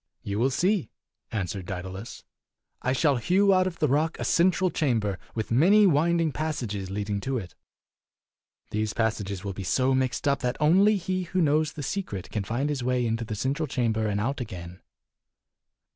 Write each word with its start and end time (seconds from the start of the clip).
"You 0.23 0.39
will 0.39 0.49
see," 0.49 0.89
answered 1.31 1.67
Daedalus. 1.67 2.23
"I 2.81 2.91
shall 2.91 3.17
hew 3.17 3.53
out 3.53 3.67
of 3.67 3.77
the 3.77 3.87
rock 3.87 4.17
a 4.19 4.23
central 4.25 4.71
chamber, 4.71 5.19
with 5.35 5.51
many 5.51 5.85
winding 5.85 6.31
passages 6.31 6.89
leading 6.89 7.21
to 7.21 7.37
it. 7.37 7.53
These 8.71 8.93
passages 8.95 9.43
will 9.43 9.53
be 9.53 9.63
so 9.63 9.93
mixed 9.93 10.27
up 10.27 10.39
that 10.39 10.57
only 10.59 10.95
he 10.97 11.25
who 11.25 11.39
knows 11.39 11.73
the 11.73 11.83
secret 11.83 12.31
can 12.31 12.43
find 12.43 12.67
his 12.69 12.83
way 12.83 13.05
into 13.05 13.23
the 13.25 13.35
cen 13.35 13.53
tral 13.53 13.69
chamber 13.69 14.07
and 14.07 14.19
out 14.19 14.41
again." 14.41 14.81